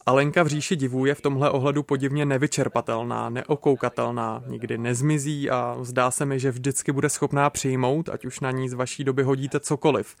Alenka 0.05 0.43
v 0.43 0.47
říši 0.47 0.75
divů 0.75 1.05
je 1.05 1.15
v 1.15 1.21
tomhle 1.21 1.49
ohledu 1.49 1.83
podivně 1.83 2.25
nevyčerpatelná, 2.25 3.29
neokoukatelná, 3.29 4.43
nikdy 4.47 4.77
nezmizí 4.77 5.49
a 5.49 5.77
zdá 5.81 6.11
se 6.11 6.25
mi, 6.25 6.39
že 6.39 6.51
vždycky 6.51 6.91
bude 6.91 7.09
schopná 7.09 7.49
přijmout, 7.49 8.09
ať 8.09 8.25
už 8.25 8.39
na 8.39 8.51
ní 8.51 8.69
z 8.69 8.73
vaší 8.73 9.03
doby 9.03 9.23
hodíte 9.23 9.59
cokoliv. 9.59 10.15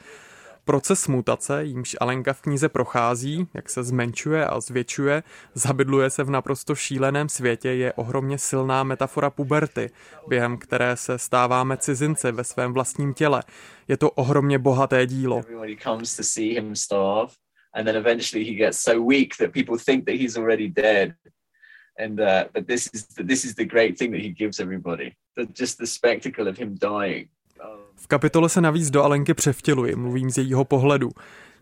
Proces 0.65 1.07
mutace, 1.07 1.63
jímž 1.63 1.95
Alenka 1.99 2.33
v 2.33 2.41
knize 2.41 2.69
prochází, 2.69 3.47
jak 3.53 3.69
se 3.69 3.83
zmenšuje 3.83 4.45
a 4.45 4.59
zvětšuje, 4.59 5.23
zabydluje 5.53 6.09
se 6.09 6.23
v 6.23 6.29
naprosto 6.29 6.75
šíleném 6.75 7.29
světě, 7.29 7.69
je 7.69 7.93
ohromně 7.93 8.37
silná 8.37 8.83
metafora 8.83 9.29
puberty, 9.29 9.89
během 10.27 10.57
které 10.57 10.97
se 10.97 11.17
stáváme 11.17 11.77
cizince 11.77 12.31
ve 12.31 12.43
svém 12.43 12.73
vlastním 12.73 13.13
těle. 13.13 13.43
Je 13.87 13.97
to 13.97 14.11
ohromně 14.11 14.59
bohaté 14.59 15.05
dílo. 15.07 15.41
And 21.99 22.19
uh, 22.19 22.45
but 22.53 22.67
this 22.67 22.89
is 22.93 23.07
the, 23.07 23.23
this 23.23 23.45
is 23.45 23.55
the 23.55 23.65
great 23.65 23.97
thing 23.97 24.11
that 24.11 24.21
he 24.21 24.29
gives 24.29 24.59
everybody. 24.59 25.13
The, 25.35 25.45
just 25.53 25.77
the 25.77 25.85
spectacle 25.85 26.49
of 26.49 26.57
him 26.57 26.75
dying. 26.77 27.29
V 28.01 28.07
kapitole 28.07 28.49
se 28.49 28.61
navíc 28.61 28.89
do 28.89 29.03
Alenky 29.03 29.33
převtěluji, 29.33 29.95
mluvím 29.95 30.29
z 30.29 30.37
jejího 30.37 30.65
pohledu. 30.65 31.09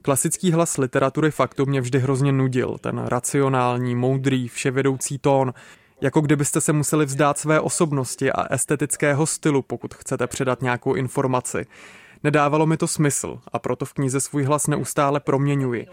Klasický 0.01 0.51
hlas 0.51 0.77
literatury 0.77 1.31
faktu 1.31 1.65
mě 1.65 1.81
vždy 1.81 1.99
hrozně 1.99 2.31
nudil, 2.31 2.77
ten 2.81 2.99
racionální, 2.99 3.95
moudrý, 3.95 4.47
vševědoucí 4.47 5.17
tón, 5.17 5.53
jako 6.01 6.21
kdybyste 6.21 6.61
se 6.61 6.73
museli 6.73 7.05
vzdát 7.05 7.37
své 7.37 7.59
osobnosti 7.59 8.31
a 8.31 8.53
estetického 8.53 9.25
stylu, 9.25 9.61
pokud 9.61 9.93
chcete 9.93 10.27
předat 10.27 10.61
nějakou 10.61 10.93
informaci. 10.93 11.65
Nedávalo 12.23 12.65
mi 12.65 12.77
to 12.77 12.87
smysl 12.87 13.39
a 13.53 13.59
proto 13.59 13.85
v 13.85 13.93
knize 13.93 14.21
svůj 14.21 14.43
hlas 14.43 14.67
neustále 14.67 15.19
proměňuji. 15.19 15.87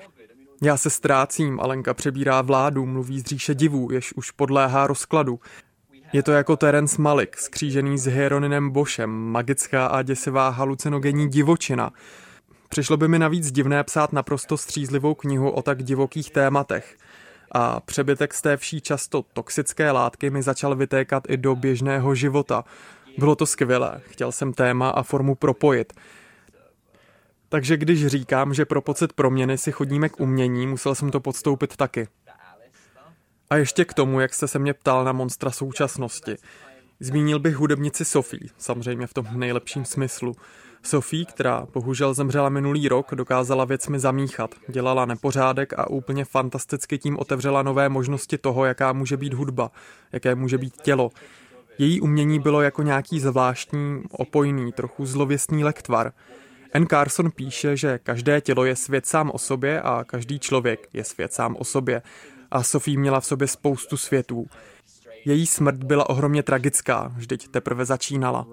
Já 0.63 0.77
se 0.77 0.91
ztrácím, 0.91 1.61
Alenka 1.61 1.95
přebírá 1.95 2.43
vládu, 2.43 2.87
mluví 2.87 3.21
z 3.21 3.25
říše 3.25 3.55
divů, 3.55 3.89
jež 3.93 4.13
už 4.13 4.31
podléhá 4.31 4.87
rozkladu. 4.87 5.41
Je 6.13 6.23
to 6.23 6.33
jako 6.33 6.57
Terence 6.57 7.03
Malik, 7.03 7.39
skřížený 7.39 7.99
s 7.99 8.07
Hieroninem 8.07 8.71
Bošem, 8.71 9.11
magická 9.11 9.87
a 9.87 10.03
děsivá 10.03 10.49
halucinogenní 10.49 11.29
divočina. 11.29 11.93
Přišlo 12.69 12.97
by 12.97 13.09
mi 13.09 13.19
navíc 13.19 13.53
divné 13.53 13.85
psát 13.85 14.13
naprosto 14.13 14.57
střízlivou 14.57 15.15
knihu 15.15 15.51
o 15.51 15.63
tak 15.63 15.83
divokých 15.83 16.31
tématech. 16.31 16.97
A 17.53 17.81
přebytek 17.81 18.35
z 18.35 18.43
té 18.43 18.57
vší 18.57 18.81
často 18.81 19.25
toxické 19.33 19.91
látky 19.91 20.31
mi 20.31 20.43
začal 20.43 20.77
vytékat 20.77 21.23
i 21.29 21.37
do 21.37 21.57
běžného 21.57 22.15
života. 22.15 22.65
Bylo 23.19 23.37
to 23.37 23.47
skvělé, 23.47 24.01
chtěl 24.05 24.33
jsem 24.33 24.53
téma 24.53 24.91
a 24.91 25.03
formu 25.03 25.35
propojit. 25.35 25.93
Takže 27.49 27.77
když 27.77 28.07
říkám, 28.07 28.55
že 28.55 28.65
pro 28.65 28.81
pocit 28.83 29.13
proměny 29.13 29.59
si 29.59 29.73
chodíme 29.73 30.09
k 30.09 30.21
umění, 30.21 30.67
musel 30.67 30.95
jsem 30.95 31.11
to 31.11 31.21
podstoupit 31.21 31.77
taky. 31.77 32.09
A 33.51 33.57
ještě 33.57 33.85
k 33.85 33.95
tomu, 33.95 34.21
jak 34.21 34.35
jste 34.35 34.49
se 34.49 34.59
mě 34.59 34.75
ptal 34.75 35.05
na 35.05 35.13
monstra 35.13 35.51
současnosti. 35.51 36.37
Zmínil 37.01 37.39
bych 37.39 37.57
hudebnici 37.57 38.05
Sofii, 38.05 38.51
samozřejmě 38.59 39.07
v 39.07 39.15
tom 39.15 39.27
nejlepším 39.33 39.85
smyslu. 39.85 40.35
Sophie, 40.83 41.25
která 41.25 41.67
bohužel 41.73 42.15
zemřela 42.15 42.49
minulý 42.49 42.89
rok, 42.89 43.15
dokázala 43.15 43.65
věcmi 43.65 43.99
zamíchat, 43.99 44.55
dělala 44.69 45.05
nepořádek 45.05 45.73
a 45.77 45.91
úplně 45.91 46.25
fantasticky 46.25 46.99
tím 46.99 47.19
otevřela 47.19 47.63
nové 47.63 47.89
možnosti 47.89 48.39
toho, 48.39 48.65
jaká 48.65 48.93
může 48.93 49.17
být 49.17 49.35
hudba, 49.35 49.71
jaké 50.13 50.35
může 50.35 50.59
být 50.59 50.83
tělo. 50.83 51.11
Její 51.79 52.01
umění 52.01 52.39
bylo 52.41 52.63
jako 52.63 52.83
nějaký 52.83 53.21
zvláštní, 53.21 54.03
opojný, 54.11 54.73
trochu 54.73 55.07
zlověstný 55.07 55.65
lektvar. 55.65 56.13
N. 56.73 56.87
Carson 56.87 57.31
píše, 57.31 57.77
že 57.77 57.99
každé 57.99 58.41
tělo 58.41 58.65
je 58.65 58.77
svět 58.77 59.07
sám 59.07 59.31
o 59.35 59.39
sobě 59.39 59.81
a 59.81 60.05
každý 60.05 60.39
člověk 60.39 60.89
je 60.93 61.05
svět 61.05 61.33
sám 61.33 61.57
o 61.59 61.65
sobě 61.65 62.03
a 62.51 62.63
Sophie 62.63 62.99
měla 62.99 63.21
v 63.21 63.27
sobě 63.27 63.49
spoustu 63.49 63.97
světů. 63.97 64.47
Její 65.25 65.47
smrt 65.47 65.85
byla 65.85 66.11
ohromně 66.11 66.43
tragická, 66.43 67.13
vždyť 67.17 67.49
teprve 67.49 67.85
začínala. 67.85 68.47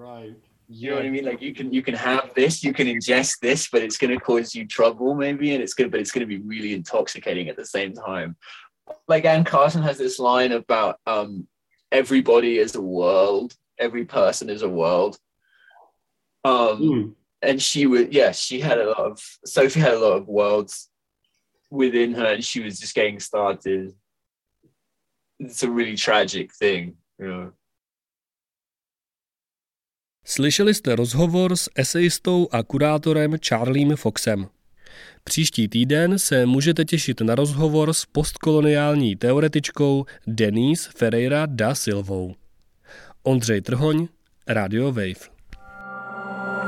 You 0.68 0.90
know 0.90 0.96
what 0.96 1.06
I 1.06 1.10
mean? 1.10 1.24
Like 1.24 1.44
you 1.44 1.54
can 1.54 1.72
you 1.72 1.82
can 1.82 1.94
have 1.94 2.30
this, 2.34 2.64
you 2.64 2.72
can 2.72 2.86
ingest 2.86 3.40
this, 3.40 3.68
but 3.70 3.82
it's 3.82 3.98
going 3.98 4.18
to 4.18 4.24
cause 4.24 4.58
you 4.58 4.66
trouble 4.66 5.14
maybe, 5.14 5.54
and 5.54 5.62
it's 5.62 5.74
going 5.74 5.90
but 5.90 6.00
it's 6.00 6.10
going 6.10 6.24
to 6.24 6.38
be 6.38 6.38
really 6.38 6.72
intoxicating 6.72 7.50
at 7.50 7.56
the 7.56 7.66
same 7.66 7.92
time. 7.92 8.36
Like 9.06 9.28
Anne 9.28 9.44
Carson 9.44 9.82
has 9.82 9.98
this 9.98 10.18
line 10.18 10.52
about 10.52 10.96
um, 11.06 11.46
everybody 11.92 12.58
is 12.58 12.74
a 12.74 12.80
world, 12.80 13.54
every 13.78 14.04
person 14.04 14.48
is 14.48 14.62
a 14.62 14.68
world. 14.68 15.18
Um, 16.44 16.80
mm. 16.80 17.14
and 17.42 17.62
she 17.62 17.86
would, 17.86 18.14
yeah, 18.14 18.32
she 18.32 18.60
had 18.60 18.78
a 18.78 18.86
lot 18.86 19.12
of 19.12 19.20
Sophie 19.44 19.80
had 19.80 19.94
a 19.94 19.98
lot 19.98 20.16
of 20.16 20.28
worlds 20.28 20.88
within 21.74 22.14
her 22.14 22.26
and 22.26 22.42
she 22.42 22.64
was 22.64 22.80
just 22.80 22.94
getting 22.94 23.20
started. 23.20 23.94
It's 25.38 25.62
a 25.62 25.66
really 25.66 25.96
tragic 25.96 26.52
thing, 26.58 26.96
you 27.18 27.28
know. 27.28 27.52
Slyšeli 30.26 30.74
jste 30.74 30.96
rozhovor 30.96 31.56
s 31.56 31.70
esejistou 31.74 32.48
a 32.50 32.62
kurátorem 32.62 33.36
Charliem 33.48 33.96
Foxem. 33.96 34.48
Příští 35.24 35.68
týden 35.68 36.18
se 36.18 36.46
můžete 36.46 36.84
těšit 36.84 37.20
na 37.20 37.34
rozhovor 37.34 37.92
s 37.92 38.06
postkoloniální 38.06 39.16
teoretičkou 39.16 40.04
Denise 40.26 40.90
Ferreira 40.96 41.46
da 41.46 41.74
Silvou. 41.74 42.34
Ondřej 43.22 43.60
Trhoň, 43.60 44.08
Radio 44.48 44.92
Wave. 44.92 45.33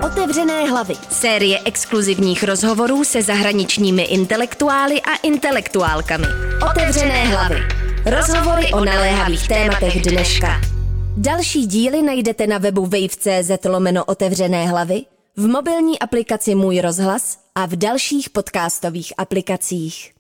Otevřené 0.05 0.65
hlavy. 0.65 0.95
Série 1.11 1.61
exkluzivních 1.65 2.45
rozhovorů 2.45 3.05
se 3.05 3.23
zahraničními 3.23 4.03
intelektuály 4.03 5.03
a 5.03 5.17
intelektuálkami. 5.23 6.27
Otevřené 6.71 7.25
hlavy. 7.25 7.57
Rozhovory 8.07 8.73
o 8.73 8.85
naléhavých 8.85 9.49
tématech 9.49 10.03
dneška. 10.03 10.61
Další 11.17 11.67
díly 11.67 12.03
najdete 12.03 12.47
na 12.47 12.59
webu 12.59 12.83
wave.cz 12.87 13.65
lomeno 13.65 14.05
otevřené 14.05 14.67
hlavy, 14.67 15.03
v 15.37 15.47
mobilní 15.47 15.99
aplikaci 15.99 16.55
Můj 16.55 16.81
rozhlas 16.81 17.39
a 17.55 17.67
v 17.67 17.77
dalších 17.77 18.31
podcastových 18.31 19.13
aplikacích. 19.19 20.16